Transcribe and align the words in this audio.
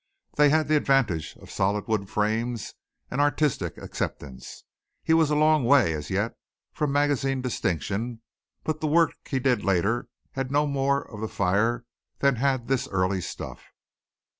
They 0.35 0.49
had 0.49 0.67
the 0.67 0.77
advantage 0.77 1.37
of 1.39 1.51
solid 1.51 1.87
wood 1.87 2.09
frames 2.09 2.73
and 3.11 3.21
artistic 3.21 3.77
acceptance. 3.77 4.63
He 5.03 5.13
was 5.13 5.29
a 5.29 5.35
long 5.35 5.63
way 5.63 5.93
as 5.93 6.09
yet 6.09 6.33
from 6.73 6.91
magazine 6.91 7.39
distinction 7.43 8.23
but 8.63 8.81
the 8.81 8.87
work 8.87 9.13
he 9.29 9.37
did 9.39 9.63
later 9.63 10.07
had 10.31 10.49
no 10.49 10.65
more 10.65 11.07
of 11.07 11.21
the 11.21 11.27
fire 11.27 11.85
than 12.17 12.37
had 12.37 12.67
this 12.67 12.87
early 12.87 13.21
stuff. 13.21 13.61